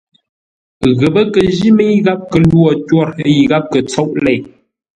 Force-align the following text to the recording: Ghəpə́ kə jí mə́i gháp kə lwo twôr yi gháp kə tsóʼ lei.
Ghəpə́ 0.99 1.25
kə 1.33 1.41
jí 1.55 1.67
mə́i 1.77 1.97
gháp 2.05 2.21
kə 2.31 2.37
lwo 2.49 2.67
twôr 2.87 3.07
yi 3.35 3.43
gháp 3.49 3.65
kə 3.71 3.79
tsóʼ 3.89 4.09
lei. 4.25 4.39